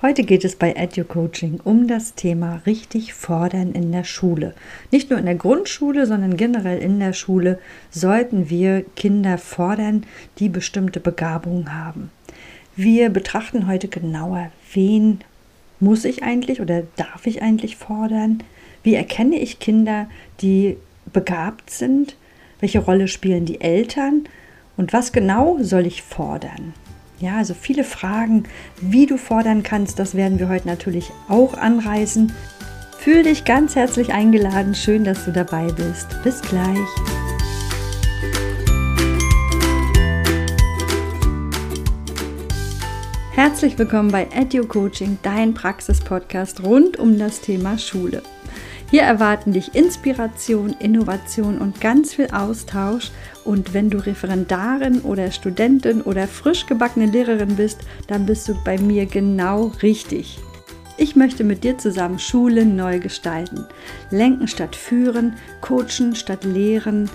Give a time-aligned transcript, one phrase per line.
[0.00, 4.54] Heute geht es bei EduCoaching um das Thema richtig fordern in der Schule.
[4.92, 7.58] Nicht nur in der Grundschule, sondern generell in der Schule
[7.90, 10.06] sollten wir Kinder fordern,
[10.38, 12.12] die bestimmte Begabungen haben.
[12.76, 15.18] Wir betrachten heute genauer, wen
[15.80, 18.44] muss ich eigentlich oder darf ich eigentlich fordern?
[18.84, 20.08] Wie erkenne ich Kinder,
[20.42, 20.76] die
[21.12, 22.14] begabt sind?
[22.60, 24.28] Welche Rolle spielen die Eltern?
[24.76, 26.72] Und was genau soll ich fordern?
[27.20, 28.44] Ja, also viele Fragen,
[28.80, 32.32] wie du fordern kannst, das werden wir heute natürlich auch anreißen.
[32.96, 34.74] Fühl dich ganz herzlich eingeladen.
[34.74, 36.06] Schön, dass du dabei bist.
[36.22, 36.78] Bis gleich.
[43.32, 48.22] Herzlich willkommen bei Edu Coaching, dein Praxis-Podcast rund um das Thema Schule.
[48.90, 53.10] Hier erwarten dich Inspiration, Innovation und ganz viel Austausch.
[53.44, 58.78] Und wenn du Referendarin oder Studentin oder frisch gebackene Lehrerin bist, dann bist du bei
[58.78, 60.38] mir genau richtig.
[60.96, 63.66] Ich möchte mit dir zusammen Schulen neu gestalten.
[64.10, 67.10] Lenken statt führen, coachen statt lehren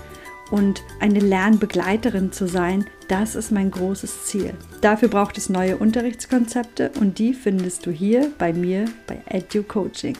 [0.52, 4.54] und eine Lernbegleiterin zu sein, das ist mein großes Ziel.
[4.80, 10.16] Dafür braucht es neue Unterrichtskonzepte und die findest du hier bei mir bei Edu Coaching.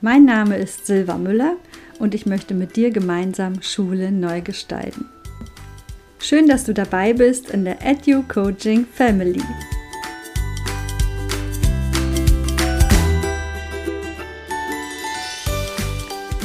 [0.00, 1.56] Mein Name ist Silva Müller
[1.98, 5.06] und ich möchte mit dir gemeinsam Schule neu gestalten.
[6.20, 9.42] Schön, dass du dabei bist in der Edu Coaching Family.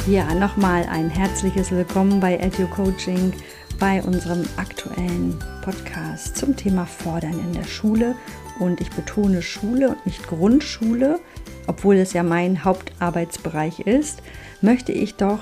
[0.08, 3.32] Ja, nochmal ein herzliches Willkommen bei Edu Coaching
[3.78, 8.16] bei unserem aktuellen Podcast zum Thema Fordern in der Schule.
[8.58, 11.20] Und ich betone Schule und nicht Grundschule,
[11.66, 14.22] obwohl es ja mein Hauptarbeitsbereich ist,
[14.60, 15.40] möchte ich doch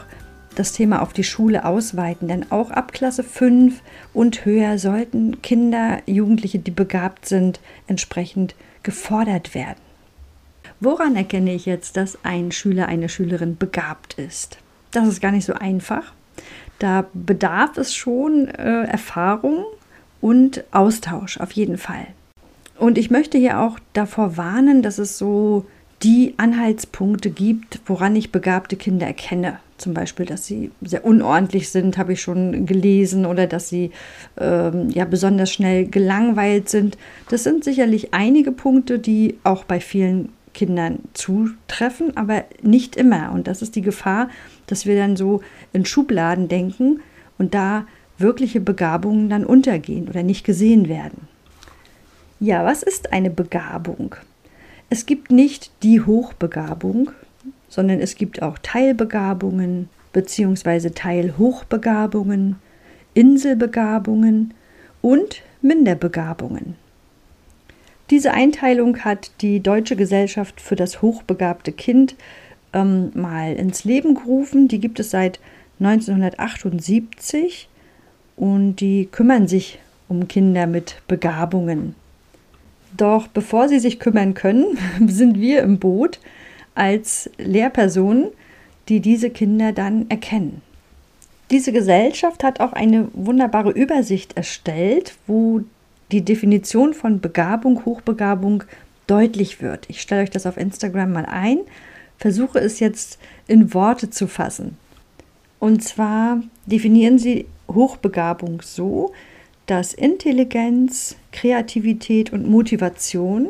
[0.55, 3.81] das Thema auf die Schule ausweiten, denn auch ab Klasse 5
[4.13, 9.81] und höher sollten Kinder, Jugendliche, die begabt sind, entsprechend gefordert werden.
[10.81, 14.59] Woran erkenne ich jetzt, dass ein Schüler, eine Schülerin begabt ist?
[14.91, 16.13] Das ist gar nicht so einfach.
[16.79, 19.65] Da bedarf es schon äh, Erfahrung
[20.21, 22.07] und Austausch auf jeden Fall.
[22.79, 25.67] Und ich möchte hier auch davor warnen, dass es so
[26.03, 29.59] die Anhaltspunkte gibt, woran ich begabte Kinder erkenne.
[29.79, 33.91] Zum Beispiel, dass sie sehr unordentlich sind, habe ich schon gelesen, oder dass sie
[34.39, 36.99] ähm, ja besonders schnell gelangweilt sind.
[37.29, 43.33] Das sind sicherlich einige Punkte, die auch bei vielen Kindern zutreffen, aber nicht immer.
[43.33, 44.29] Und das ist die Gefahr,
[44.67, 45.41] dass wir dann so
[45.73, 47.01] in Schubladen denken
[47.39, 47.87] und da
[48.19, 51.29] wirkliche Begabungen dann untergehen oder nicht gesehen werden.
[52.39, 54.17] Ja, was ist eine Begabung?
[54.93, 57.13] Es gibt nicht die Hochbegabung,
[57.71, 60.91] sondern es gibt auch Teilbegabungen bzw.
[60.91, 62.57] Teilhochbegabungen,
[63.15, 64.53] Inselbegabungen
[65.01, 66.75] und Minderbegabungen.
[68.11, 72.15] Diese Einteilung hat die Deutsche Gesellschaft für das hochbegabte Kind
[72.75, 74.69] ähm, mal ins Leben gerufen.
[74.69, 75.41] Die gibt es seit
[75.81, 77.67] 1978
[78.37, 79.79] und die kümmern sich
[80.11, 81.95] um Kinder mit Begabungen.
[82.97, 86.21] Doch bevor sie sich kümmern können, sind wir im Boot
[86.75, 88.29] als Lehrpersonen,
[88.89, 90.63] die diese Kinder dann erkennen.
[91.51, 95.61] Diese Gesellschaft hat auch eine wunderbare Übersicht erstellt, wo
[96.11, 98.65] die Definition von Begabung, Hochbegabung
[99.07, 99.85] deutlich wird.
[99.89, 101.59] Ich stelle euch das auf Instagram mal ein,
[102.19, 104.77] versuche es jetzt in Worte zu fassen.
[105.59, 109.13] Und zwar definieren sie Hochbegabung so,
[109.67, 113.49] dass Intelligenz, Kreativität und Motivation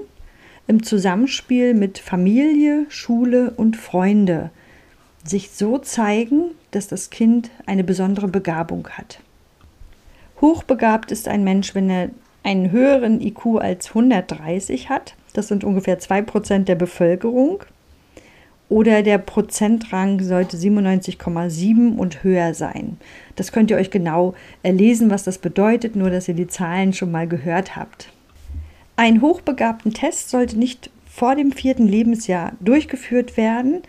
[0.67, 4.51] im Zusammenspiel mit Familie, Schule und Freunde
[5.25, 9.21] sich so zeigen, dass das Kind eine besondere Begabung hat.
[10.41, 12.11] Hochbegabt ist ein Mensch, wenn er
[12.43, 15.15] einen höheren IQ als 130 hat.
[15.33, 17.63] Das sind ungefähr 2% der Bevölkerung.
[18.73, 22.97] Oder der Prozentrang sollte 97,7 und höher sein.
[23.37, 27.11] Das könnt ihr euch genau erlesen, was das bedeutet, nur dass ihr die Zahlen schon
[27.11, 28.09] mal gehört habt.
[28.97, 33.83] Ein hochbegabten Test sollte nicht vor dem vierten Lebensjahr durchgeführt werden,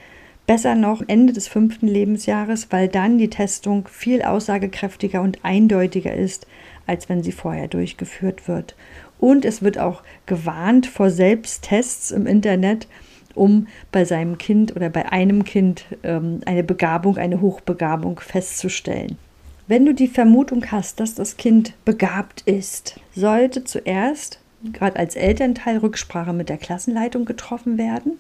[0.48, 6.46] besser noch Ende des fünften Lebensjahres, weil dann die Testung viel aussagekräftiger und eindeutiger ist,
[6.88, 8.76] als wenn sie vorher durchgeführt wird.
[9.18, 12.90] Und es wird auch gewarnt vor Selbsttests im Internet,
[13.36, 19.18] um bei seinem Kind oder bei einem Kind ähm, eine Begabung, eine Hochbegabung festzustellen.
[19.68, 24.40] Wenn du die Vermutung hast, dass das Kind begabt ist, sollte zuerst,
[24.74, 28.20] gerade als Elternteil, Rücksprache mit der Klassenleitung getroffen werden.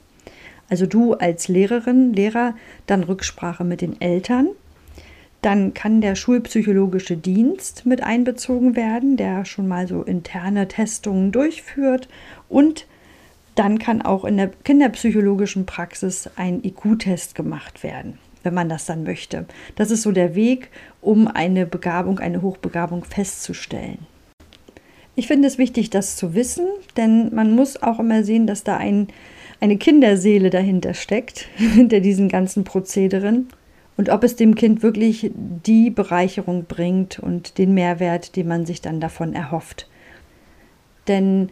[0.69, 2.56] Also du als Lehrerin, Lehrer,
[2.88, 4.48] dann Rücksprache mit den Eltern.
[5.42, 12.07] Dann kann der schulpsychologische Dienst mit einbezogen werden, der schon mal so interne Testungen durchführt
[12.48, 12.88] und
[13.55, 19.03] dann kann auch in der kinderpsychologischen Praxis ein IQ-Test gemacht werden, wenn man das dann
[19.03, 19.45] möchte.
[19.75, 20.69] Das ist so der Weg,
[21.01, 24.00] um eine Begabung, eine Hochbegabung festzustellen.
[25.15, 26.65] Ich finde es wichtig, das zu wissen,
[26.97, 29.07] denn man muss auch immer sehen, dass da ein,
[29.59, 33.49] eine Kinderseele dahinter steckt, hinter diesen ganzen Prozederen.
[33.95, 38.81] Und ob es dem Kind wirklich die Bereicherung bringt und den Mehrwert, den man sich
[38.81, 39.88] dann davon erhofft.
[41.07, 41.49] Denn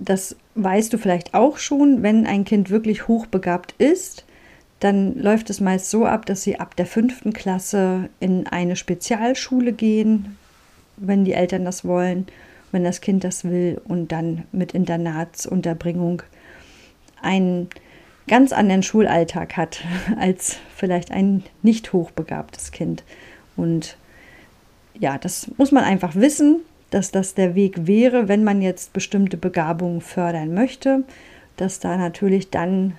[0.00, 4.24] das weißt du vielleicht auch schon, wenn ein Kind wirklich hochbegabt ist,
[4.80, 9.72] dann läuft es meist so ab, dass sie ab der fünften Klasse in eine Spezialschule
[9.72, 10.38] gehen,
[10.96, 12.26] wenn die Eltern das wollen,
[12.72, 16.22] wenn das Kind das will und dann mit Internatsunterbringung
[17.20, 17.68] einen
[18.26, 19.80] ganz anderen Schulalltag hat
[20.18, 23.04] als vielleicht ein nicht hochbegabtes Kind.
[23.56, 23.98] Und
[24.98, 29.36] ja, das muss man einfach wissen dass das der Weg wäre, wenn man jetzt bestimmte
[29.36, 31.04] Begabungen fördern möchte,
[31.56, 32.94] dass da natürlich dann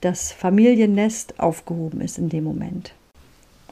[0.00, 2.92] das Familiennest aufgehoben ist in dem Moment.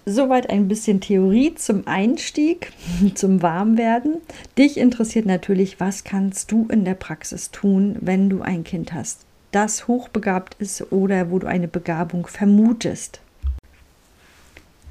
[0.07, 2.73] Soweit ein bisschen Theorie zum Einstieg,
[3.15, 4.17] zum Warmwerden.
[4.59, 9.25] Dich interessiert natürlich, was kannst du in der Praxis tun, wenn du ein Kind hast,
[9.51, 13.21] das hochbegabt ist oder wo du eine Begabung vermutest.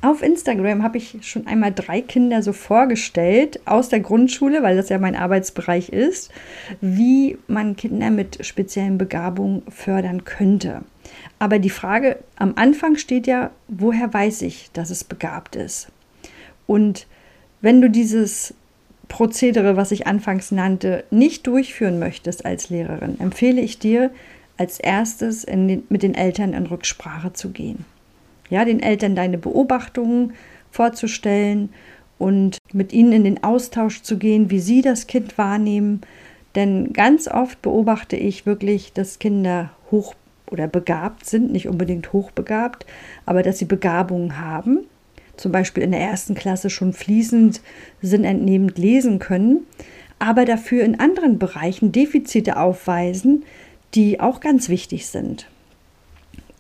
[0.04, 4.90] Auf Instagram habe ich schon einmal drei Kinder so vorgestellt aus der Grundschule, weil das
[4.90, 6.30] ja mein Arbeitsbereich ist,
[6.82, 10.82] wie man Kinder mit speziellen Begabungen fördern könnte.
[11.40, 15.88] Aber die Frage am Anfang steht ja, woher weiß ich, dass es begabt ist?
[16.68, 17.08] Und
[17.62, 18.54] wenn du dieses
[19.08, 24.12] Prozedere, was ich anfangs nannte, nicht durchführen möchtest als Lehrerin, empfehle ich dir,
[24.58, 27.86] als erstes den, mit den Eltern in Rücksprache zu gehen
[28.54, 30.34] ja, den Eltern deine Beobachtungen
[30.70, 31.70] vorzustellen
[32.20, 36.02] und mit ihnen in den Austausch zu gehen, wie sie das Kind wahrnehmen.
[36.54, 40.14] Denn ganz oft beobachte ich wirklich, dass Kinder hoch
[40.52, 42.86] oder begabt sind, nicht unbedingt hochbegabt,
[43.26, 44.82] aber dass sie Begabungen haben.
[45.36, 47.60] Zum Beispiel in der ersten Klasse schon fließend,
[48.04, 49.66] sinnentnehmend lesen können,
[50.20, 53.46] aber dafür in anderen Bereichen Defizite aufweisen,
[53.96, 55.48] die auch ganz wichtig sind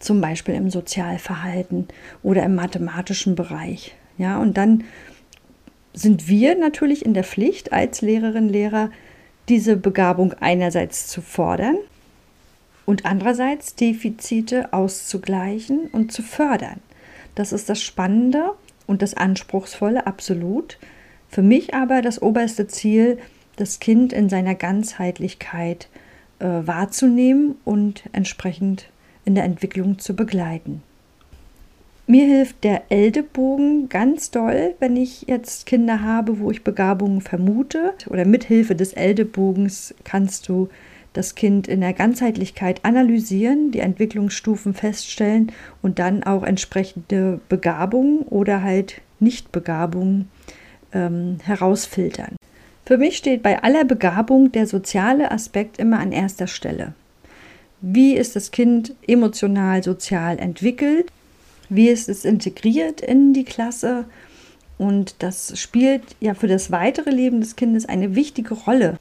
[0.03, 1.87] zum Beispiel im Sozialverhalten
[2.21, 3.95] oder im mathematischen Bereich.
[4.17, 4.83] Ja, und dann
[5.93, 8.89] sind wir natürlich in der Pflicht als Lehrerin, Lehrer,
[9.49, 11.77] diese Begabung einerseits zu fordern
[12.85, 16.79] und andererseits Defizite auszugleichen und zu fördern.
[17.35, 18.51] Das ist das Spannende
[18.87, 20.77] und das Anspruchsvolle, absolut.
[21.29, 23.17] Für mich aber das oberste Ziel,
[23.55, 25.89] das Kind in seiner Ganzheitlichkeit
[26.39, 28.87] äh, wahrzunehmen und entsprechend
[29.25, 30.81] in der Entwicklung zu begleiten.
[32.05, 37.93] Mir hilft der Eldebogen ganz doll, wenn ich jetzt Kinder habe, wo ich Begabungen vermute.
[38.07, 40.67] Oder mit Hilfe des Eldebogens kannst du
[41.13, 48.63] das Kind in der Ganzheitlichkeit analysieren, die Entwicklungsstufen feststellen und dann auch entsprechende Begabungen oder
[48.63, 50.27] halt Nichtbegabungen
[50.91, 52.35] ähm, herausfiltern.
[52.85, 56.93] Für mich steht bei aller Begabung der soziale Aspekt immer an erster Stelle.
[57.85, 61.11] Wie ist das Kind emotional, sozial entwickelt?
[61.67, 64.05] Wie ist es integriert in die Klasse?
[64.77, 68.97] Und das spielt ja für das weitere Leben des Kindes eine wichtige Rolle.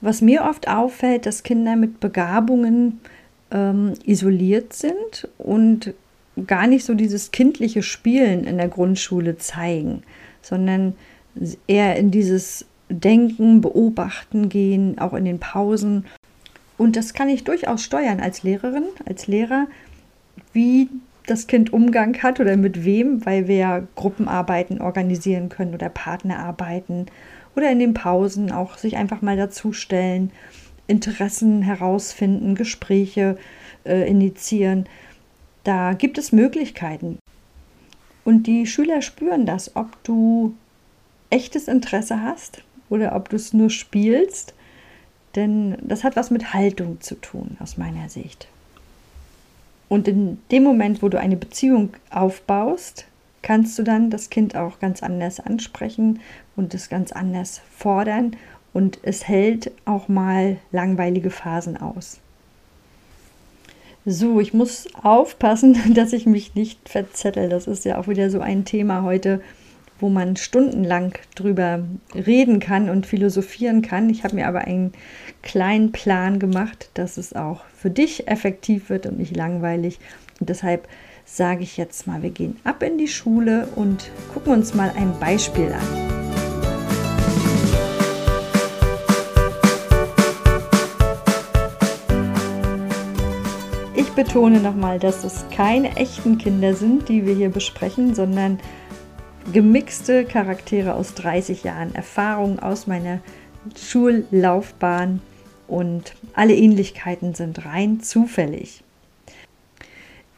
[0.00, 3.00] Was mir oft auffällt, dass Kinder mit Begabungen
[3.52, 5.94] ähm, isoliert sind und
[6.48, 10.02] gar nicht so dieses kindliche Spielen in der Grundschule zeigen,
[10.42, 10.94] sondern
[11.68, 16.06] eher in dieses Denken, Beobachten gehen, auch in den Pausen
[16.78, 19.66] und das kann ich durchaus steuern als Lehrerin, als Lehrer,
[20.52, 20.88] wie
[21.26, 27.06] das Kind Umgang hat oder mit wem, weil wir Gruppenarbeiten organisieren können oder Partnerarbeiten
[27.56, 30.30] oder in den Pausen auch sich einfach mal dazustellen,
[30.86, 33.36] Interessen herausfinden, Gespräche
[33.84, 34.86] äh, initiieren.
[35.64, 37.18] Da gibt es Möglichkeiten.
[38.24, 40.54] Und die Schüler spüren das, ob du
[41.30, 44.54] echtes Interesse hast oder ob du es nur spielst
[45.36, 48.48] denn das hat was mit Haltung zu tun, aus meiner Sicht.
[49.88, 53.06] Und in dem Moment, wo du eine Beziehung aufbaust,
[53.42, 56.20] kannst du dann das Kind auch ganz anders ansprechen
[56.56, 58.36] und es ganz anders fordern
[58.72, 62.18] und es hält auch mal langweilige Phasen aus.
[64.04, 67.48] So, ich muss aufpassen, dass ich mich nicht verzettel.
[67.48, 69.40] Das ist ja auch wieder so ein Thema heute,
[69.98, 71.84] wo man stundenlang drüber
[72.14, 74.10] reden kann und philosophieren kann.
[74.10, 74.92] Ich habe mir aber einen
[75.42, 79.98] kleinen Plan gemacht, dass es auch für dich effektiv wird und nicht langweilig.
[80.40, 80.88] Und deshalb
[81.24, 85.18] sage ich jetzt mal, wir gehen ab in die Schule und gucken uns mal ein
[85.18, 86.16] Beispiel an.
[93.94, 98.58] Ich betone nochmal, dass es keine echten Kinder sind, die wir hier besprechen, sondern
[99.52, 103.20] gemixte Charaktere aus 30 Jahren Erfahrung aus meiner
[103.76, 105.20] Schullaufbahn
[105.68, 108.82] und alle Ähnlichkeiten sind rein zufällig.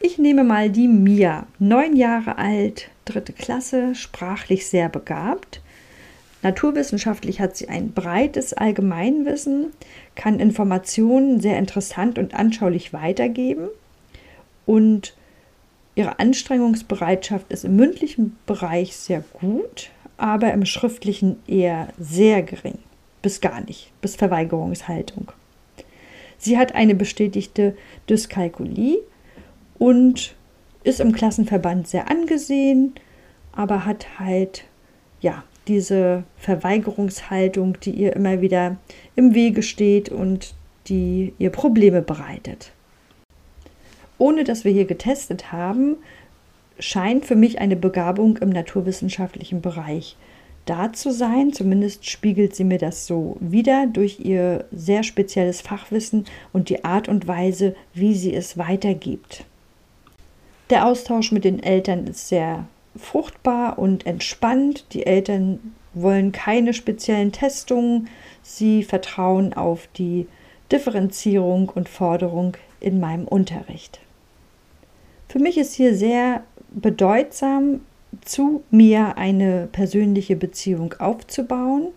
[0.01, 5.61] Ich nehme mal die Mia, neun Jahre alt, dritte Klasse, sprachlich sehr begabt.
[6.43, 9.73] Naturwissenschaftlich hat sie ein breites Allgemeinwissen,
[10.15, 13.69] kann Informationen sehr interessant und anschaulich weitergeben
[14.67, 15.15] und
[15.99, 22.79] ihre Anstrengungsbereitschaft ist im mündlichen Bereich sehr gut, aber im schriftlichen eher sehr gering
[23.21, 25.33] bis gar nicht, bis Verweigerungshaltung.
[26.39, 27.77] Sie hat eine bestätigte
[28.09, 28.99] Dyskalkulie
[29.77, 30.37] und
[30.85, 32.95] ist im Klassenverband sehr angesehen,
[33.51, 34.65] aber hat halt
[35.21, 38.77] ja diese Verweigerungshaltung, die ihr immer wieder
[39.17, 40.55] im Wege steht und
[40.87, 42.71] die ihr Probleme bereitet.
[44.19, 45.97] Ohne dass wir hier getestet haben,
[46.79, 50.17] scheint für mich eine Begabung im naturwissenschaftlichen Bereich
[50.67, 51.53] da zu sein.
[51.53, 57.09] Zumindest spiegelt sie mir das so wieder durch ihr sehr spezielles Fachwissen und die Art
[57.09, 59.45] und Weise, wie sie es weitergibt.
[60.71, 64.85] Der Austausch mit den Eltern ist sehr fruchtbar und entspannt.
[64.93, 68.09] Die Eltern wollen keine speziellen Testungen.
[68.43, 70.27] Sie vertrauen auf die
[70.71, 74.01] Differenzierung und Forderung in meinem Unterricht.
[75.29, 77.81] Für mich ist hier sehr bedeutsam,
[78.25, 81.89] zu mir eine persönliche Beziehung aufzubauen.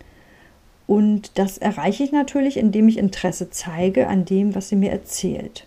[0.86, 5.66] Und das erreiche ich natürlich, indem ich Interesse zeige an dem, was sie mir erzählt.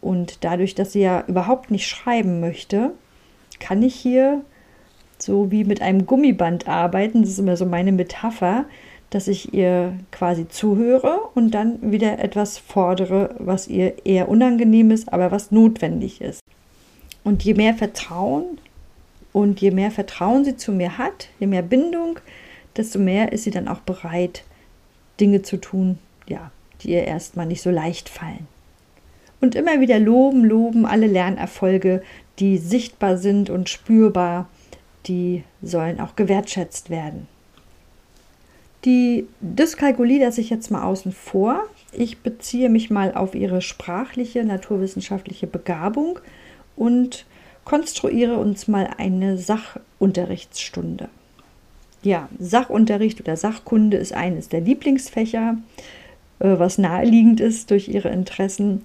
[0.00, 2.92] Und dadurch, dass sie ja überhaupt nicht schreiben möchte,
[3.60, 4.40] kann ich hier
[5.18, 7.22] so wie mit einem Gummiband arbeiten.
[7.22, 8.64] Das ist immer so meine Metapher,
[9.10, 15.12] dass ich ihr quasi zuhöre und dann wieder etwas fordere, was ihr eher unangenehm ist,
[15.12, 16.40] aber was notwendig ist.
[17.24, 18.58] Und je mehr Vertrauen
[19.32, 22.18] und je mehr Vertrauen sie zu mir hat, je mehr Bindung,
[22.76, 24.44] desto mehr ist sie dann auch bereit,
[25.20, 26.50] Dinge zu tun, ja,
[26.80, 28.48] die ihr erstmal nicht so leicht fallen.
[29.40, 32.02] Und immer wieder loben, loben alle Lernerfolge,
[32.38, 34.48] die sichtbar sind und spürbar,
[35.06, 37.26] die sollen auch gewertschätzt werden.
[38.84, 41.64] Die Dyskalkulie lasse ich jetzt mal außen vor.
[41.92, 46.18] Ich beziehe mich mal auf ihre sprachliche, naturwissenschaftliche Begabung
[46.80, 47.26] und
[47.64, 51.10] konstruiere uns mal eine Sachunterrichtsstunde.
[52.02, 55.58] Ja, Sachunterricht oder Sachkunde ist eines der Lieblingsfächer,
[56.38, 58.82] äh, was naheliegend ist durch ihre Interessen.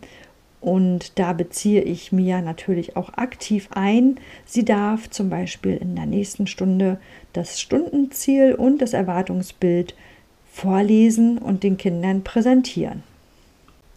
[0.59, 4.19] Und da beziehe ich mir natürlich auch aktiv ein.
[4.45, 6.99] Sie darf zum Beispiel in der nächsten Stunde
[7.31, 9.95] das Stundenziel und das Erwartungsbild
[10.51, 13.03] vorlesen und den Kindern präsentieren.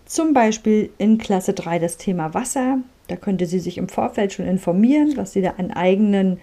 [0.06, 2.78] Zum Beispiel in Klasse 3 das Thema Wasser.
[3.08, 6.38] Da könnte sie sich im Vorfeld schon informieren, was sie da an eigenen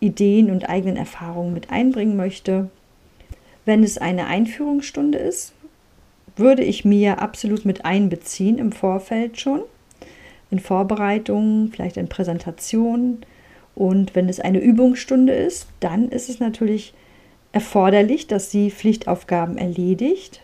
[0.00, 2.70] Ideen und eigenen Erfahrungen mit einbringen möchte.
[3.64, 5.52] Wenn es eine Einführungsstunde ist,
[6.36, 9.62] würde ich mir absolut mit einbeziehen im Vorfeld schon,
[10.50, 13.24] in Vorbereitungen, vielleicht in Präsentationen.
[13.74, 16.94] Und wenn es eine Übungsstunde ist, dann ist es natürlich
[17.52, 20.40] erforderlich, dass sie Pflichtaufgaben erledigt,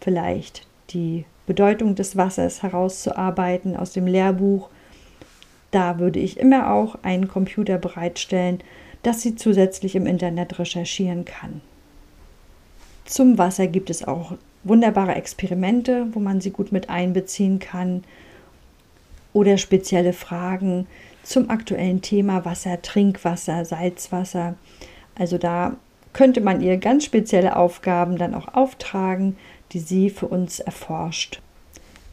[0.00, 4.68] vielleicht die Bedeutung des Wassers herauszuarbeiten aus dem Lehrbuch.
[5.70, 8.60] Da würde ich immer auch einen Computer bereitstellen,
[9.02, 11.60] dass sie zusätzlich im Internet recherchieren kann.
[13.04, 14.32] Zum Wasser gibt es auch
[14.64, 18.02] wunderbare Experimente, wo man sie gut mit einbeziehen kann
[19.32, 20.86] oder spezielle Fragen
[21.22, 24.54] zum aktuellen Thema Wasser, Trinkwasser, Salzwasser.
[25.16, 25.76] Also da
[26.12, 29.36] könnte man ihr ganz spezielle Aufgaben dann auch auftragen,
[29.72, 31.40] die sie für uns erforscht.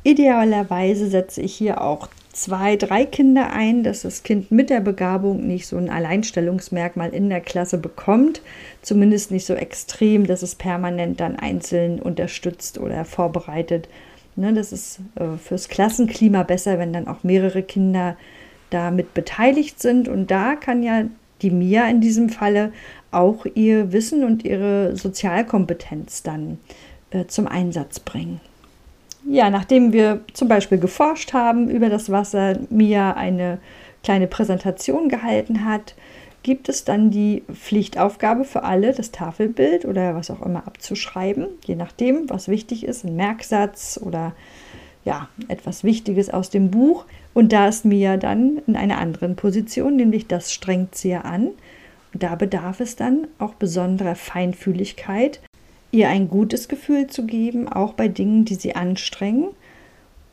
[0.03, 5.47] Idealerweise setze ich hier auch zwei, drei Kinder ein, dass das Kind mit der Begabung
[5.47, 8.41] nicht so ein Alleinstellungsmerkmal in der Klasse bekommt,
[8.81, 13.87] zumindest nicht so extrem, dass es permanent dann einzeln unterstützt oder vorbereitet.
[14.35, 18.17] Ne, das ist äh, fürs Klassenklima besser, wenn dann auch mehrere Kinder
[18.71, 20.07] damit beteiligt sind.
[20.07, 21.03] Und da kann ja
[21.43, 22.73] die Mia in diesem Falle
[23.11, 26.57] auch ihr Wissen und ihre Sozialkompetenz dann
[27.13, 28.41] äh, zum Einsatz bringen.
[29.25, 33.59] Ja, nachdem wir zum Beispiel geforscht haben über das Wasser, Mia eine
[34.03, 35.95] kleine Präsentation gehalten hat,
[36.43, 41.75] gibt es dann die Pflichtaufgabe für alle, das Tafelbild oder was auch immer abzuschreiben, je
[41.75, 44.33] nachdem, was wichtig ist, ein Merksatz oder
[45.05, 47.05] ja, etwas Wichtiges aus dem Buch.
[47.33, 51.47] Und da ist Mia dann in einer anderen Position, nämlich das strengt sie ja an.
[52.13, 55.41] Und da bedarf es dann auch besonderer Feinfühligkeit,
[55.93, 59.49] ihr ein gutes Gefühl zu geben, auch bei Dingen, die sie anstrengen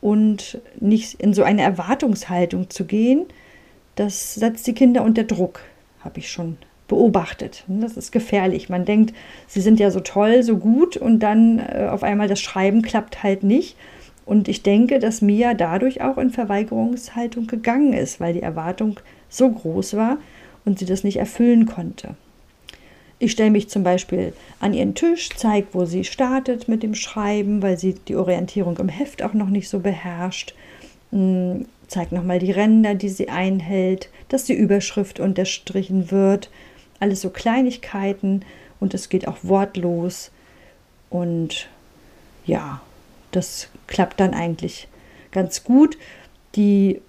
[0.01, 3.25] und nicht in so eine Erwartungshaltung zu gehen,
[3.95, 5.61] das setzt die Kinder unter Druck,
[6.03, 7.63] habe ich schon beobachtet.
[7.67, 8.67] Das ist gefährlich.
[8.67, 9.13] Man denkt,
[9.47, 13.23] sie sind ja so toll, so gut und dann äh, auf einmal das Schreiben klappt
[13.23, 13.77] halt nicht.
[14.25, 18.99] Und ich denke, dass Mia dadurch auch in Verweigerungshaltung gegangen ist, weil die Erwartung
[19.29, 20.17] so groß war
[20.65, 22.15] und sie das nicht erfüllen konnte.
[23.23, 27.61] Ich stelle mich zum Beispiel an ihren Tisch, zeige, wo sie startet mit dem Schreiben,
[27.61, 30.55] weil sie die Orientierung im Heft auch noch nicht so beherrscht.
[31.11, 36.49] Hm, zeige nochmal die Ränder, die sie einhält, dass die Überschrift unterstrichen wird.
[36.99, 38.43] Alles so Kleinigkeiten
[38.79, 40.31] und es geht auch wortlos.
[41.11, 41.69] Und
[42.47, 42.81] ja,
[43.29, 44.87] das klappt dann eigentlich
[45.29, 45.95] ganz gut.
[46.55, 47.01] Die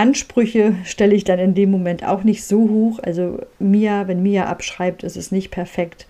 [0.00, 3.00] Ansprüche stelle ich dann in dem Moment auch nicht so hoch.
[3.02, 6.06] Also Mia, wenn Mia abschreibt, ist es nicht perfekt,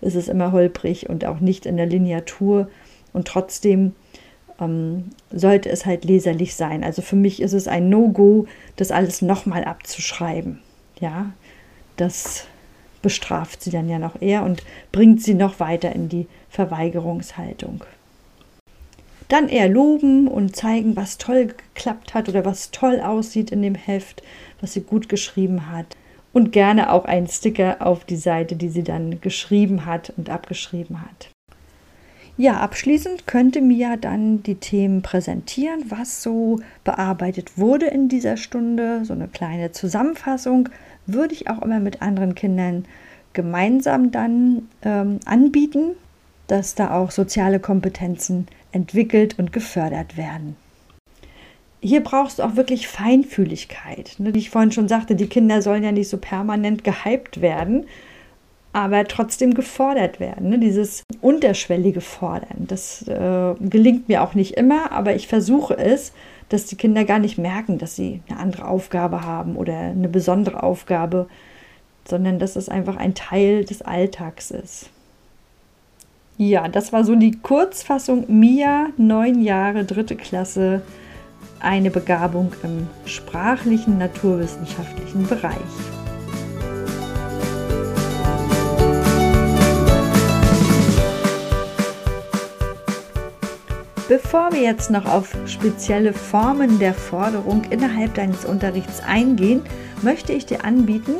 [0.00, 2.70] ist es immer holprig und auch nicht in der Lineatur.
[3.12, 3.92] Und trotzdem
[4.58, 6.82] ähm, sollte es halt leserlich sein.
[6.82, 8.46] Also für mich ist es ein No-Go,
[8.76, 10.60] das alles nochmal abzuschreiben.
[10.98, 11.30] Ja,
[11.96, 12.46] das
[13.02, 17.84] bestraft sie dann ja noch eher und bringt sie noch weiter in die Verweigerungshaltung.
[19.28, 23.74] Dann eher loben und zeigen, was toll geklappt hat oder was toll aussieht in dem
[23.74, 24.22] Heft,
[24.60, 25.96] was sie gut geschrieben hat.
[26.32, 31.00] Und gerne auch einen Sticker auf die Seite, die sie dann geschrieben hat und abgeschrieben
[31.00, 31.30] hat.
[32.36, 39.04] Ja, abschließend könnte Mia dann die Themen präsentieren, was so bearbeitet wurde in dieser Stunde.
[39.04, 40.68] So eine kleine Zusammenfassung
[41.06, 42.86] würde ich auch immer mit anderen Kindern
[43.34, 45.92] gemeinsam dann ähm, anbieten,
[46.48, 50.56] dass da auch soziale Kompetenzen entwickelt und gefördert werden.
[51.80, 54.14] Hier brauchst du auch wirklich Feinfühligkeit.
[54.18, 54.34] Ne?
[54.34, 57.84] Wie ich vorhin schon sagte, die Kinder sollen ja nicht so permanent gehypt werden,
[58.72, 60.48] aber trotzdem gefordert werden.
[60.48, 60.58] Ne?
[60.58, 66.12] Dieses unterschwellige Fordern, das äh, gelingt mir auch nicht immer, aber ich versuche es,
[66.48, 70.62] dass die Kinder gar nicht merken, dass sie eine andere Aufgabe haben oder eine besondere
[70.62, 71.28] Aufgabe,
[72.08, 74.90] sondern dass es einfach ein Teil des Alltags ist.
[76.36, 80.82] Ja, das war so die Kurzfassung Mia, neun Jahre, dritte Klasse,
[81.60, 85.54] eine Begabung im sprachlichen, naturwissenschaftlichen Bereich.
[94.08, 99.62] Bevor wir jetzt noch auf spezielle Formen der Forderung innerhalb deines Unterrichts eingehen,
[100.02, 101.14] möchte ich dir anbieten,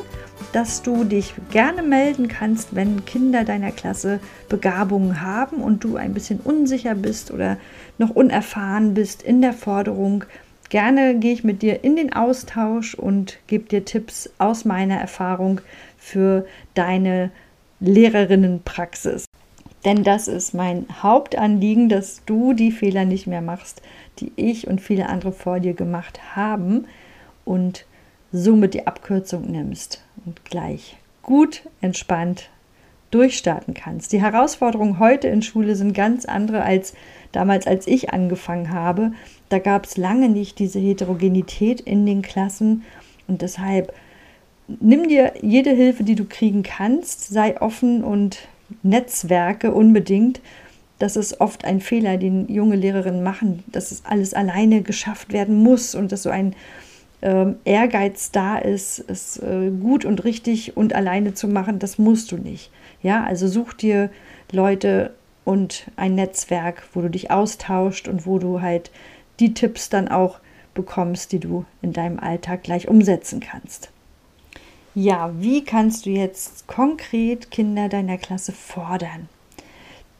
[0.54, 6.14] dass du dich gerne melden kannst, wenn Kinder deiner Klasse Begabungen haben und du ein
[6.14, 7.56] bisschen unsicher bist oder
[7.98, 10.24] noch unerfahren bist in der Forderung.
[10.68, 15.60] Gerne gehe ich mit dir in den Austausch und gebe dir Tipps aus meiner Erfahrung
[15.98, 17.32] für deine
[17.80, 19.24] Lehrerinnenpraxis.
[19.84, 23.82] Denn das ist mein Hauptanliegen, dass du die Fehler nicht mehr machst,
[24.20, 26.86] die ich und viele andere vor dir gemacht haben
[27.44, 27.86] und
[28.34, 32.50] somit die Abkürzung nimmst und gleich gut entspannt
[33.12, 34.12] durchstarten kannst.
[34.12, 36.94] Die Herausforderungen heute in Schule sind ganz andere als
[37.30, 39.12] damals, als ich angefangen habe.
[39.50, 42.82] Da gab es lange nicht diese Heterogenität in den Klassen
[43.28, 43.94] und deshalb
[44.66, 48.48] nimm dir jede Hilfe, die du kriegen kannst, sei offen und
[48.82, 50.40] Netzwerke unbedingt.
[50.98, 55.62] Das ist oft ein Fehler, den junge Lehrerinnen machen, dass es alles alleine geschafft werden
[55.62, 56.56] muss und dass so ein
[57.24, 62.30] ähm, Ehrgeiz da ist, es äh, gut und richtig und alleine zu machen, das musst
[62.30, 62.70] du nicht.
[63.02, 64.10] Ja, also such dir
[64.52, 68.90] Leute und ein Netzwerk, wo du dich austauscht und wo du halt
[69.40, 70.38] die Tipps dann auch
[70.74, 73.90] bekommst, die du in deinem Alltag gleich umsetzen kannst.
[74.94, 79.28] Ja, wie kannst du jetzt konkret Kinder deiner Klasse fordern?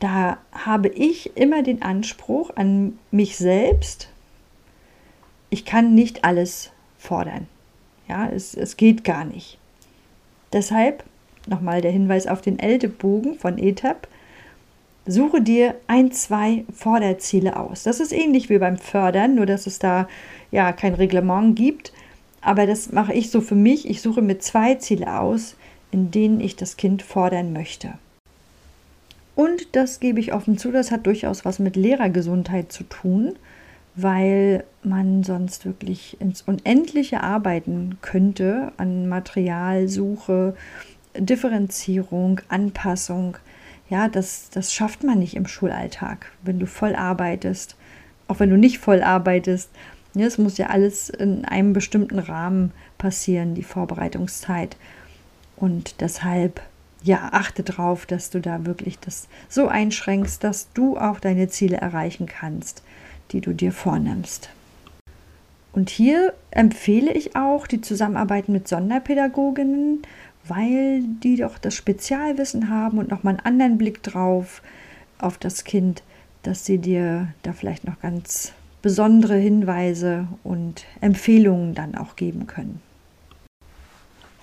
[0.00, 4.08] Da habe ich immer den Anspruch an mich selbst,
[5.50, 6.72] ich kann nicht alles
[7.04, 7.46] fordern.
[8.08, 9.58] Ja, es, es geht gar nicht.
[10.52, 11.04] Deshalb
[11.46, 14.08] nochmal der Hinweis auf den Ältebogen von ETAP.
[15.06, 17.82] Suche dir ein, zwei Forderziele aus.
[17.82, 20.08] Das ist ähnlich wie beim Fördern, nur dass es da
[20.50, 21.92] ja kein Reglement gibt.
[22.40, 23.88] Aber das mache ich so für mich.
[23.88, 25.56] Ich suche mir zwei Ziele aus,
[25.90, 27.94] in denen ich das Kind fordern möchte.
[29.34, 33.34] Und das gebe ich offen zu, das hat durchaus was mit Lehrergesundheit zu tun
[33.96, 40.56] weil man sonst wirklich ins Unendliche arbeiten könnte an Materialsuche,
[41.16, 43.36] Differenzierung, Anpassung.
[43.88, 47.76] Ja, das, das schafft man nicht im Schulalltag, wenn du voll arbeitest,
[48.26, 49.70] auch wenn du nicht voll arbeitest.
[50.16, 54.76] Es muss ja alles in einem bestimmten Rahmen passieren, die Vorbereitungszeit.
[55.56, 56.62] Und deshalb,
[57.02, 61.76] ja, achte darauf, dass du da wirklich das so einschränkst, dass du auch deine Ziele
[61.76, 62.82] erreichen kannst
[63.32, 64.50] die du dir vornimmst.
[65.72, 70.02] Und hier empfehle ich auch die Zusammenarbeit mit Sonderpädagoginnen,
[70.46, 74.62] weil die doch das Spezialwissen haben und nochmal einen anderen Blick drauf
[75.18, 76.02] auf das Kind,
[76.42, 82.80] dass sie dir da vielleicht noch ganz besondere Hinweise und Empfehlungen dann auch geben können.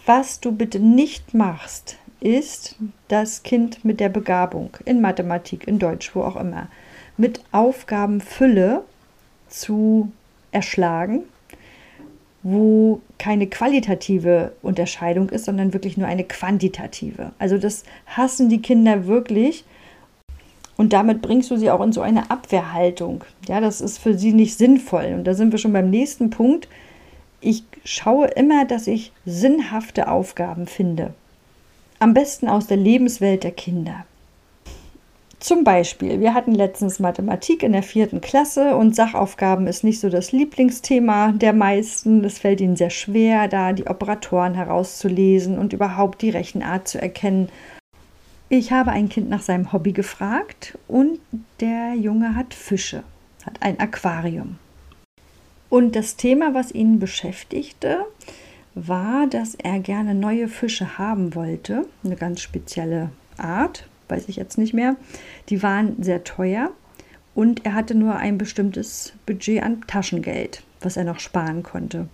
[0.06, 2.76] Was du bitte nicht machst, ist
[3.08, 6.68] das Kind mit der Begabung in Mathematik, in Deutsch, wo auch immer,
[7.22, 8.84] mit Aufgabenfülle
[9.48, 10.12] zu
[10.52, 11.22] erschlagen,
[12.44, 17.32] wo keine qualitative Unterscheidung ist, sondern wirklich nur eine quantitative.
[17.38, 19.64] Also das hassen die Kinder wirklich
[20.78, 23.24] und damit bringst du sie auch in so eine Abwehrhaltung.
[23.48, 25.14] Ja, das ist für sie nicht sinnvoll.
[25.14, 26.68] Und da sind wir schon beim nächsten Punkt.
[27.40, 31.14] Ich schaue immer, dass ich sinnhafte Aufgaben finde.
[32.00, 34.06] Am besten aus der Lebenswelt der Kinder.
[35.42, 40.08] Zum Beispiel, wir hatten letztens Mathematik in der vierten Klasse und Sachaufgaben ist nicht so
[40.08, 42.24] das Lieblingsthema der meisten.
[42.24, 47.50] Es fällt ihnen sehr schwer, da die Operatoren herauszulesen und überhaupt die Rechenart zu erkennen.
[48.50, 51.20] Ich habe ein Kind nach seinem Hobby gefragt und
[51.60, 53.02] der Junge hat Fische,
[53.44, 54.60] hat ein Aquarium.
[55.70, 58.06] Und das Thema, was ihn beschäftigte,
[58.76, 64.58] war, dass er gerne neue Fische haben wollte, eine ganz spezielle Art, weiß ich jetzt
[64.58, 64.96] nicht mehr.
[65.50, 66.72] Die waren sehr teuer
[67.34, 72.08] und er hatte nur ein bestimmtes Budget an Taschengeld, was er noch sparen konnte.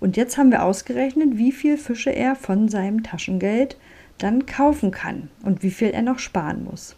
[0.00, 3.76] Und jetzt haben wir ausgerechnet, wie viel Fische er von seinem Taschengeld
[4.18, 6.96] dann kaufen kann und wie viel er noch sparen muss.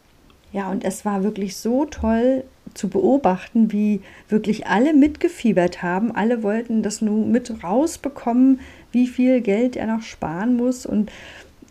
[0.52, 6.14] Ja, und es war wirklich so toll zu beobachten, wie wirklich alle mitgefiebert haben.
[6.14, 8.60] Alle wollten das nur mit rausbekommen,
[8.92, 10.86] wie viel Geld er noch sparen muss.
[10.86, 11.10] Und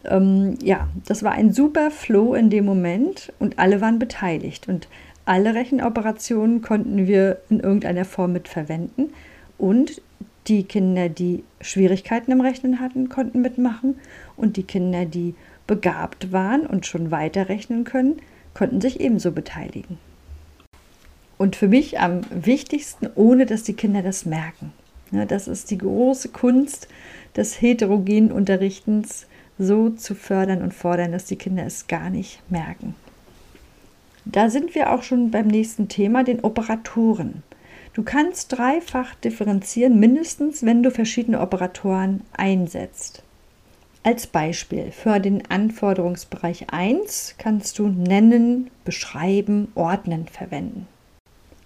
[0.06, 4.68] ähm, ja, das war ein super Flow in dem Moment und alle waren beteiligt.
[4.68, 4.88] Und
[5.26, 9.14] alle Rechenoperationen konnten wir in irgendeiner Form mitverwenden.
[9.58, 10.02] Und
[10.48, 13.96] die Kinder, die Schwierigkeiten im Rechnen hatten, konnten mitmachen.
[14.36, 15.36] Und die Kinder, die
[15.68, 18.18] begabt waren und schon weiterrechnen können,
[18.54, 19.98] konnten sich ebenso beteiligen.
[21.38, 24.74] Und für mich am wichtigsten, ohne dass die Kinder das merken.
[25.12, 26.88] das ist die große Kunst
[27.36, 32.96] des heterogenen Unterrichtens, so zu fördern und fordern, dass die Kinder es gar nicht merken.
[34.26, 37.44] Da sind wir auch schon beim nächsten Thema, den Operatoren.
[37.94, 43.22] Du kannst dreifach differenzieren, mindestens wenn du verschiedene Operatoren einsetzt.
[44.02, 50.88] Als Beispiel für den Anforderungsbereich 1 kannst du nennen, beschreiben, ordnen verwenden.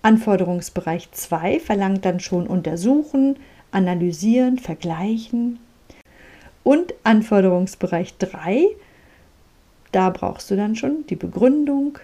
[0.02, 3.38] Anforderungsbereich 2 verlangt dann schon untersuchen,
[3.72, 5.60] analysieren, vergleichen.
[6.68, 8.66] Und Anforderungsbereich 3,
[9.94, 11.98] da brauchst du dann schon die Begründung,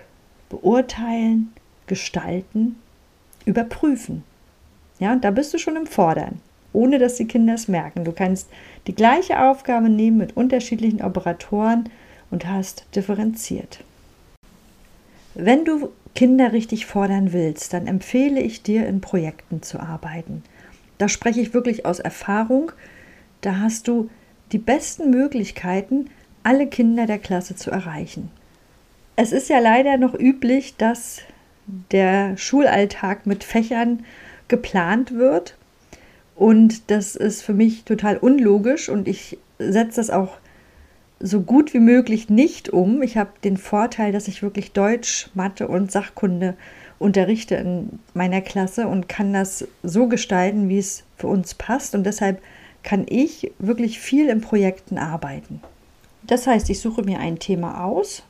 [0.48, 1.52] beurteilen,
[1.86, 2.78] gestalten,
[3.44, 4.24] überprüfen.
[5.00, 6.40] Ja, da bist du schon im Fordern,
[6.72, 8.06] ohne dass die Kinder es merken.
[8.06, 8.50] Du kannst
[8.88, 11.90] die gleiche Aufgabe nehmen mit unterschiedlichen Operatoren
[12.32, 13.84] und hast differenziert.
[15.34, 20.42] Wenn du Kinder richtig fordern willst, dann empfehle ich dir, in Projekten zu arbeiten.
[21.00, 22.72] Da spreche ich wirklich aus Erfahrung.
[23.42, 24.10] Da hast du
[24.54, 26.10] die besten Möglichkeiten,
[26.44, 28.30] alle Kinder der Klasse zu erreichen.
[29.16, 31.22] Es ist ja leider noch üblich, dass
[31.92, 34.06] der Schulalltag mit Fächern
[34.48, 35.56] geplant wird.
[36.36, 40.38] Und das ist für mich total unlogisch und ich setze das auch
[41.20, 43.02] so gut wie möglich nicht um.
[43.02, 46.56] Ich habe den Vorteil, dass ich wirklich Deutsch, Mathe und Sachkunde
[47.00, 51.96] unterrichte in meiner Klasse und kann das so gestalten, wie es für uns passt.
[51.96, 52.42] Und deshalb
[52.84, 55.62] kann ich wirklich viel in Projekten arbeiten.
[56.24, 58.24] Das heißt, ich suche mir ein Thema aus.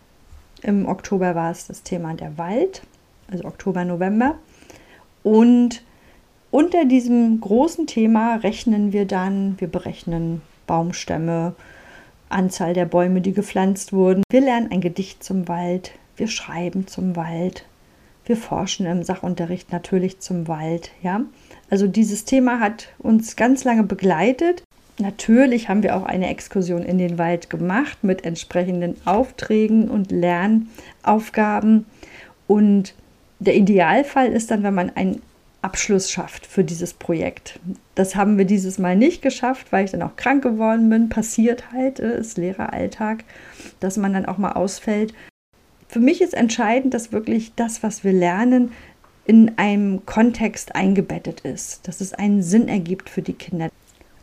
[0.61, 2.83] Im Oktober war es das Thema der Wald,
[3.29, 4.35] also Oktober, November.
[5.23, 5.83] Und
[6.51, 11.55] unter diesem großen Thema rechnen wir dann, wir berechnen Baumstämme,
[12.29, 14.23] Anzahl der Bäume, die gepflanzt wurden.
[14.29, 17.65] Wir lernen ein Gedicht zum Wald, wir schreiben zum Wald,
[18.25, 21.21] wir forschen im Sachunterricht natürlich zum Wald, ja.
[21.69, 24.63] Also dieses Thema hat uns ganz lange begleitet.
[24.99, 31.85] Natürlich haben wir auch eine Exkursion in den Wald gemacht mit entsprechenden Aufträgen und Lernaufgaben.
[32.47, 32.93] Und
[33.39, 35.21] der Idealfall ist dann, wenn man einen
[35.63, 37.59] Abschluss schafft für dieses Projekt.
[37.95, 41.09] Das haben wir dieses Mal nicht geschafft, weil ich dann auch krank geworden bin.
[41.09, 43.23] Passiert halt, äh, ist Lehreralltag,
[43.79, 45.13] dass man dann auch mal ausfällt.
[45.87, 48.71] Für mich ist entscheidend, dass wirklich das, was wir lernen,
[49.25, 53.69] in einem Kontext eingebettet ist, dass es einen Sinn ergibt für die Kinder,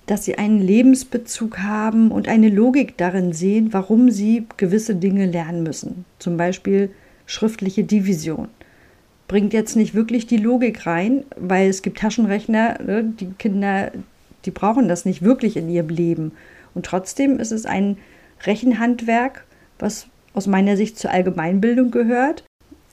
[0.07, 5.63] dass sie einen Lebensbezug haben und eine Logik darin sehen, warum sie gewisse Dinge lernen
[5.63, 6.05] müssen.
[6.19, 6.91] Zum Beispiel
[7.27, 8.49] schriftliche Division.
[9.29, 13.93] bringt jetzt nicht wirklich die Logik rein, weil es gibt Taschenrechner, ne, die Kinder,
[14.45, 16.33] die brauchen das nicht wirklich in ihrem Leben.
[16.75, 17.97] Und trotzdem ist es ein
[18.45, 19.45] Rechenhandwerk,
[19.79, 22.45] was aus meiner Sicht zur Allgemeinbildung gehört.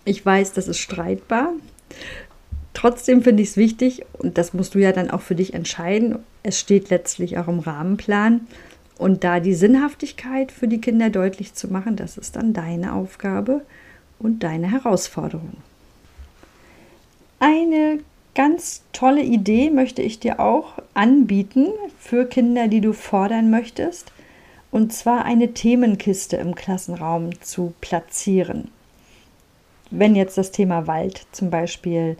[0.05, 1.53] Ich weiß, das ist streitbar.
[2.73, 6.19] Trotzdem finde ich es wichtig, und das musst du ja dann auch für dich entscheiden,
[6.43, 8.47] es steht letztlich auch im Rahmenplan.
[8.97, 13.61] Und da die Sinnhaftigkeit für die Kinder deutlich zu machen, das ist dann deine Aufgabe
[14.19, 15.57] und deine Herausforderung.
[17.39, 17.99] Eine
[18.33, 21.67] ganz tolle Idee möchte ich dir auch anbieten
[21.99, 24.11] für Kinder, die du fordern möchtest,
[24.71, 28.69] und zwar eine Themenkiste im Klassenraum zu platzieren.
[29.89, 32.17] Wenn jetzt das Thema Wald zum Beispiel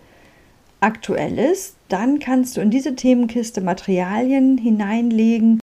[0.80, 5.60] aktuell ist, dann kannst du in diese Themenkiste Materialien hineinlegen,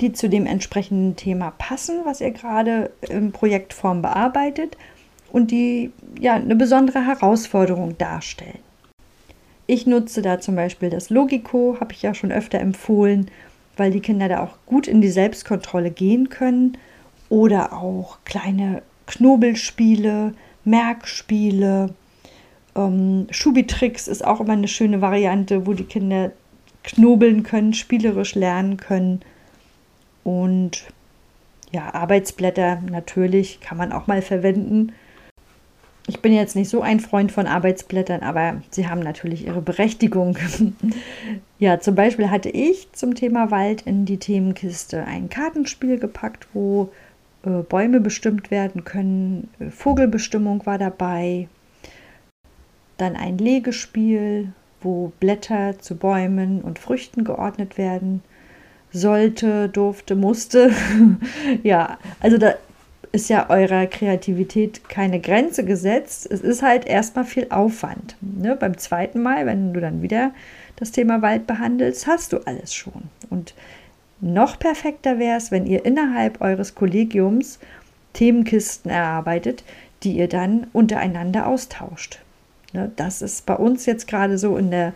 [0.00, 4.76] die zu dem entsprechenden Thema passen, was ihr gerade in Projektform bearbeitet
[5.32, 8.58] und die ja eine besondere Herausforderung darstellen.
[9.66, 13.30] Ich nutze da zum Beispiel das Logico, habe ich ja schon öfter empfohlen,
[13.76, 16.78] weil die Kinder da auch gut in die Selbstkontrolle gehen können.
[17.28, 20.34] Oder auch kleine Knobelspiele,
[20.66, 21.94] Merkspiele.
[22.74, 26.32] Ähm, Schubitricks ist auch immer eine schöne Variante, wo die Kinder
[26.84, 29.20] knobeln können, spielerisch lernen können.
[30.24, 30.84] Und
[31.72, 34.92] ja, Arbeitsblätter natürlich kann man auch mal verwenden.
[36.08, 40.38] Ich bin jetzt nicht so ein Freund von Arbeitsblättern, aber sie haben natürlich ihre Berechtigung.
[41.58, 46.90] ja, zum Beispiel hatte ich zum Thema Wald in die Themenkiste ein Kartenspiel gepackt, wo
[47.44, 49.48] äh, Bäume bestimmt werden können.
[49.58, 51.48] Äh, Vogelbestimmung war dabei.
[52.96, 58.22] Dann ein Legespiel, wo Blätter zu Bäumen und Früchten geordnet werden
[58.92, 60.70] sollte, durfte, musste.
[61.62, 62.54] ja, also da
[63.12, 66.28] ist ja eurer Kreativität keine Grenze gesetzt.
[66.30, 68.16] Es ist halt erstmal viel Aufwand.
[68.20, 68.56] Ne?
[68.56, 70.32] Beim zweiten Mal, wenn du dann wieder
[70.76, 73.04] das Thema Wald behandelst, hast du alles schon.
[73.30, 73.54] Und
[74.20, 77.58] noch perfekter wäre es, wenn ihr innerhalb eures Kollegiums
[78.12, 79.62] Themenkisten erarbeitet,
[80.02, 82.20] die ihr dann untereinander austauscht.
[82.72, 82.90] Ne?
[82.96, 84.92] Das ist bei uns jetzt gerade so in der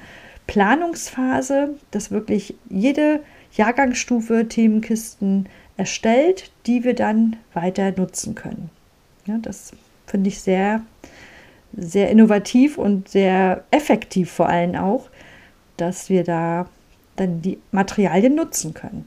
[0.46, 3.20] Planungsphase, dass wirklich jede
[3.52, 8.70] Jahrgangsstufe Themenkisten erstellt, die wir dann weiter nutzen können.
[9.26, 9.72] Ja, das
[10.06, 10.82] finde ich sehr,
[11.76, 15.08] sehr innovativ und sehr effektiv vor allem auch,
[15.76, 16.66] dass wir da
[17.20, 19.06] dann die Materialien nutzen können.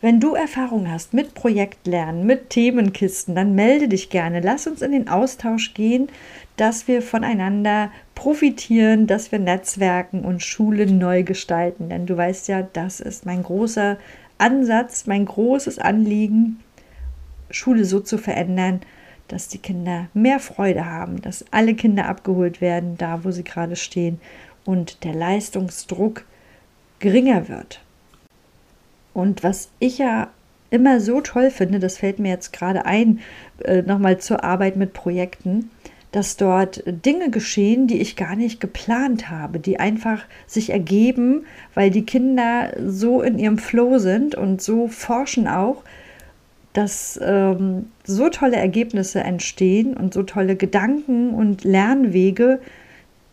[0.00, 4.40] Wenn du Erfahrung hast mit Projektlernen, mit Themenkisten, dann melde dich gerne.
[4.40, 6.08] Lass uns in den Austausch gehen,
[6.56, 11.88] dass wir voneinander profitieren, dass wir Netzwerken und Schulen neu gestalten.
[11.88, 13.96] Denn du weißt ja, das ist mein großer
[14.38, 16.58] Ansatz, mein großes Anliegen,
[17.50, 18.80] Schule so zu verändern,
[19.28, 23.76] dass die Kinder mehr Freude haben, dass alle Kinder abgeholt werden, da wo sie gerade
[23.76, 24.20] stehen
[24.64, 26.24] und der Leistungsdruck
[27.02, 27.80] geringer wird.
[29.12, 30.28] Und was ich ja
[30.70, 33.20] immer so toll finde, das fällt mir jetzt gerade ein,
[33.62, 35.70] äh, nochmal zur Arbeit mit Projekten,
[36.12, 41.90] dass dort Dinge geschehen, die ich gar nicht geplant habe, die einfach sich ergeben, weil
[41.90, 45.82] die Kinder so in ihrem Flow sind und so forschen auch,
[46.72, 52.60] dass ähm, so tolle Ergebnisse entstehen und so tolle Gedanken und Lernwege,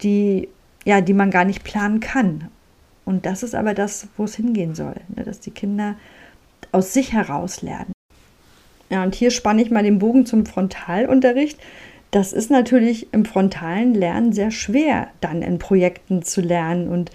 [0.02, 0.50] die
[0.86, 2.50] ja, die man gar nicht planen kann.
[3.10, 5.24] Und das ist aber das, wo es hingehen soll, ne?
[5.24, 5.96] dass die Kinder
[6.72, 7.92] aus sich heraus lernen.
[8.92, 11.60] Ja, und hier spanne ich mal den Bogen zum Frontalunterricht.
[12.12, 17.10] Das ist natürlich im frontalen Lernen sehr schwer, dann in Projekten zu lernen und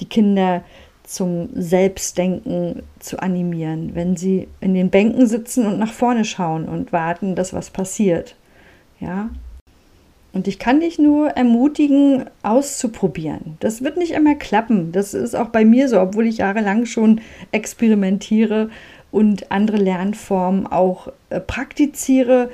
[0.00, 0.64] die Kinder
[1.02, 6.92] zum Selbstdenken zu animieren, wenn sie in den Bänken sitzen und nach vorne schauen und
[6.92, 8.36] warten, dass was passiert.
[9.00, 9.30] Ja?
[10.38, 13.56] Und ich kann dich nur ermutigen, auszuprobieren.
[13.58, 14.92] Das wird nicht immer klappen.
[14.92, 17.20] Das ist auch bei mir so, obwohl ich jahrelang schon
[17.50, 18.70] experimentiere
[19.10, 22.50] und andere Lernformen auch äh, praktiziere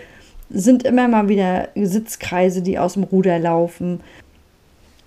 [0.49, 4.01] sind immer mal wieder Sitzkreise, die aus dem Ruder laufen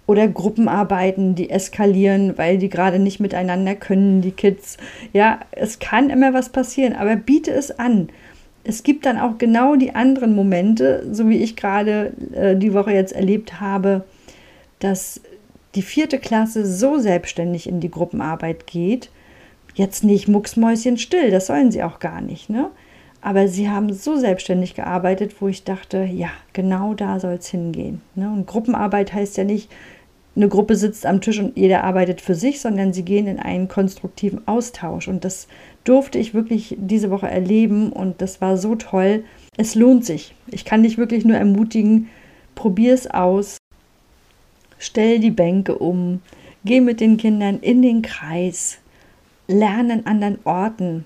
[0.06, 4.78] oder Gruppenarbeiten, die eskalieren, weil die gerade nicht miteinander können, die Kids.
[5.14, 8.10] Ja, es kann immer was passieren, aber biete es an.
[8.68, 12.92] Es gibt dann auch genau die anderen Momente, so wie ich gerade äh, die Woche
[12.92, 14.04] jetzt erlebt habe,
[14.80, 15.22] dass
[15.74, 19.10] die vierte Klasse so selbstständig in die Gruppenarbeit geht.
[19.74, 22.70] Jetzt nicht mucksmäuschen still, das sollen sie auch gar nicht, ne?
[23.22, 28.02] Aber sie haben so selbstständig gearbeitet, wo ich dachte, ja, genau da soll es hingehen.
[28.16, 28.30] Ne?
[28.30, 29.72] Und Gruppenarbeit heißt ja nicht,
[30.36, 33.68] eine Gruppe sitzt am Tisch und jeder arbeitet für sich, sondern sie gehen in einen
[33.68, 35.08] konstruktiven Austausch.
[35.08, 35.48] Und das
[35.88, 39.24] durfte ich wirklich diese Woche erleben und das war so toll.
[39.56, 40.36] Es lohnt sich.
[40.48, 42.10] Ich kann dich wirklich nur ermutigen,
[42.56, 43.58] probier es aus.
[44.80, 46.22] Stell die Bänke um,
[46.66, 48.80] geh mit den Kindern in den Kreis,
[49.48, 51.06] lerne an anderen Orten.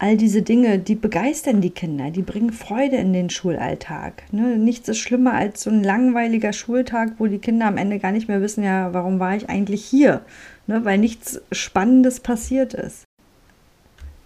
[0.00, 4.22] All diese Dinge, die begeistern die Kinder, die bringen Freude in den Schulalltag.
[4.30, 4.56] Ne?
[4.56, 8.28] Nichts ist schlimmer als so ein langweiliger Schultag, wo die Kinder am Ende gar nicht
[8.28, 10.20] mehr wissen, ja, warum war ich eigentlich hier?
[10.68, 10.84] Ne?
[10.84, 13.07] Weil nichts Spannendes passiert ist.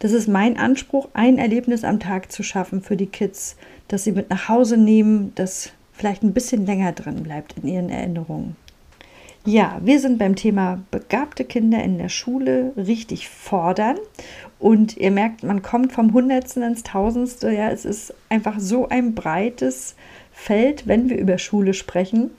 [0.02, 3.54] Das ist mein Anspruch, ein Erlebnis am Tag zu schaffen für die Kids,
[3.86, 7.88] dass sie mit nach Hause nehmen, das vielleicht ein bisschen länger drin bleibt in ihren
[7.88, 8.56] Erinnerungen.
[9.44, 13.96] Ja, wir sind beim Thema begabte Kinder in der Schule richtig fordern.
[14.58, 17.52] Und ihr merkt, man kommt vom Hundertsten ins Tausendste.
[17.52, 19.94] Ja, es ist einfach so ein breites
[20.32, 22.32] Feld, wenn wir über Schule sprechen.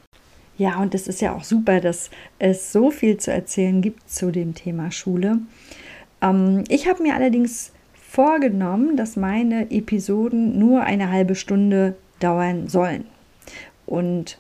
[0.58, 4.32] Ja, und es ist ja auch super, dass es so viel zu erzählen gibt zu
[4.32, 5.40] dem Thema Schule.
[6.24, 13.06] Ähm, ich habe mir allerdings vorgenommen, dass meine Episoden nur eine halbe Stunde dauern sollen.
[13.86, 14.38] Und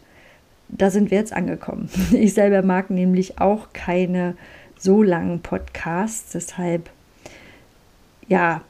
[0.69, 1.89] da sind wir jetzt angekommen.
[2.12, 4.36] Ich selber mag nämlich auch keine
[4.80, 6.89] so langen Podcasts, deshalb
[8.28, 8.62] ja,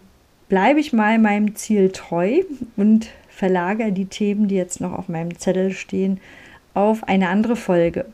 [0.50, 2.42] bleibe ich mal meinem Ziel treu
[2.76, 6.20] und verlagere die Themen, die jetzt noch auf meinem Zettel stehen,
[6.74, 8.06] auf eine andere Folge.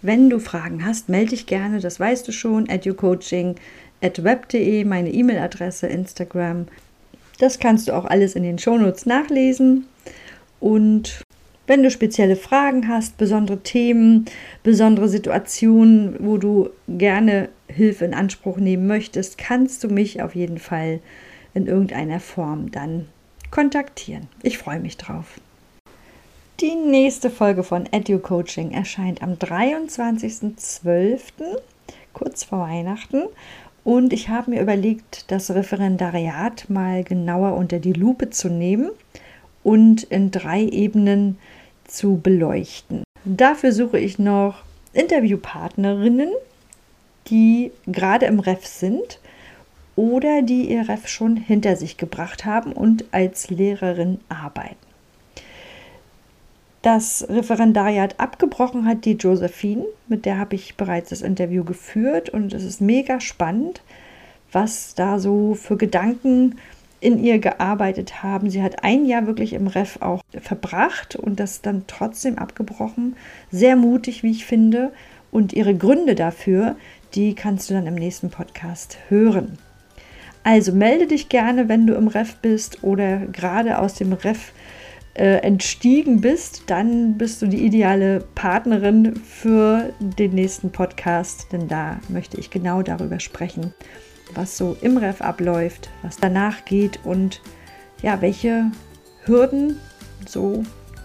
[0.00, 3.56] Wenn du Fragen hast, melde dich gerne, das weißt du schon, educoaching
[4.00, 6.66] at web.de, meine E-Mail-Adresse, Instagram.
[7.38, 9.86] Das kannst du auch alles in den Shownotes nachlesen.
[10.60, 11.22] Und
[11.66, 14.24] wenn du spezielle Fragen hast, besondere Themen,
[14.62, 20.58] besondere Situationen, wo du gerne Hilfe in Anspruch nehmen möchtest, kannst du mich auf jeden
[20.58, 21.00] Fall
[21.54, 23.06] in irgendeiner Form dann
[23.50, 24.28] kontaktieren.
[24.42, 25.40] Ich freue mich drauf.
[26.60, 31.20] Die nächste Folge von Edu Coaching erscheint am 23.12.,
[32.12, 33.22] kurz vor Weihnachten.
[33.84, 38.90] Und ich habe mir überlegt, das Referendariat mal genauer unter die Lupe zu nehmen
[39.62, 41.38] und in drei Ebenen
[41.84, 43.04] zu beleuchten.
[43.24, 46.32] Dafür suche ich noch Interviewpartnerinnen,
[47.28, 49.20] die gerade im Ref sind
[49.94, 54.87] oder die ihr Ref schon hinter sich gebracht haben und als Lehrerin arbeiten.
[56.90, 62.54] Das Referendariat abgebrochen hat die Josephine, mit der habe ich bereits das Interview geführt und
[62.54, 63.82] es ist mega spannend,
[64.52, 66.56] was da so für Gedanken
[67.00, 68.48] in ihr gearbeitet haben.
[68.48, 73.16] Sie hat ein Jahr wirklich im Ref auch verbracht und das dann trotzdem abgebrochen.
[73.50, 74.90] Sehr mutig, wie ich finde.
[75.30, 76.74] Und ihre Gründe dafür,
[77.14, 79.58] die kannst du dann im nächsten Podcast hören.
[80.42, 84.52] Also melde dich gerne, wenn du im Ref bist oder gerade aus dem Ref
[85.14, 92.00] äh, entstiegen bist, dann bist du die ideale Partnerin für den nächsten Podcast, denn da
[92.08, 93.74] möchte ich genau darüber sprechen
[94.34, 97.40] was so im Ref abläuft, was danach geht und
[98.02, 98.70] ja, welche
[99.24, 99.78] Hürden
[100.26, 100.62] so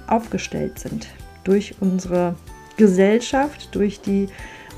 [0.08, 1.08] aufgestellt sind
[1.44, 2.36] durch unsere
[2.78, 4.28] Gesellschaft, durch die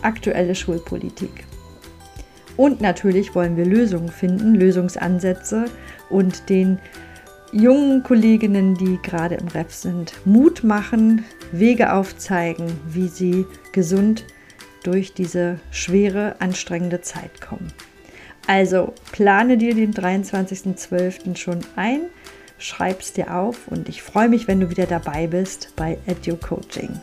[0.02, 1.46] aktuelle Schulpolitik.
[2.58, 5.66] Und natürlich wollen wir Lösungen finden, Lösungsansätze
[6.10, 6.80] und den
[7.56, 14.26] jungen Kolleginnen, die gerade im Ref sind, Mut machen, Wege aufzeigen, wie sie gesund
[14.84, 17.72] durch diese schwere, anstrengende Zeit kommen.
[18.46, 21.38] Also plane dir den 23.12.
[21.38, 22.02] schon ein,
[22.58, 26.36] schreib es dir auf und ich freue mich, wenn du wieder dabei bist bei Edu
[26.36, 27.00] Coaching.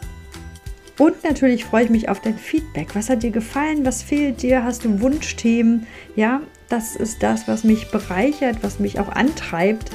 [0.98, 2.94] Und natürlich freue ich mich auf dein Feedback.
[2.94, 3.84] Was hat dir gefallen?
[3.84, 4.62] Was fehlt dir?
[4.62, 5.86] Hast du Wunschthemen?
[6.14, 9.90] Ja, das ist das, was mich bereichert, was mich auch antreibt.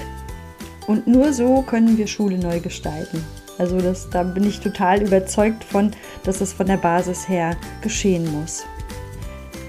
[0.87, 3.23] Und nur so können wir Schule neu gestalten.
[3.57, 5.91] Also das, da bin ich total überzeugt von,
[6.23, 8.65] dass es von der Basis her geschehen muss.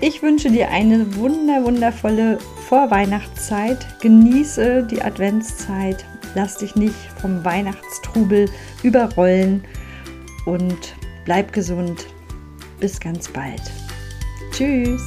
[0.00, 4.00] Ich wünsche dir eine wunder, wundervolle Vorweihnachtszeit.
[4.00, 6.04] Genieße die Adventszeit.
[6.34, 8.48] Lass dich nicht vom Weihnachtstrubel
[8.84, 9.64] überrollen
[10.46, 12.06] und bleib gesund.
[12.78, 13.62] Bis ganz bald.
[14.52, 15.02] Tschüss.